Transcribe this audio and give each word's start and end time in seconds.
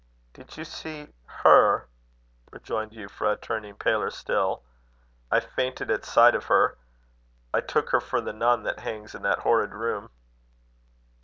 "Did 0.33 0.57
you 0.57 0.65
see 0.65 1.13
her?" 1.43 1.87
rejoined 2.51 2.89
Euphra, 2.93 3.39
turning 3.39 3.75
paler 3.75 4.09
still. 4.09 4.63
"I 5.29 5.39
fainted 5.39 5.91
at 5.91 6.05
sight 6.05 6.33
of 6.33 6.45
her. 6.45 6.79
I 7.53 7.61
took 7.61 7.91
her 7.91 8.01
for 8.01 8.19
the 8.19 8.33
nun 8.33 8.63
that 8.63 8.79
hangs 8.79 9.13
in 9.13 9.21
that 9.21 9.37
horrid 9.41 9.75
room." 9.75 10.09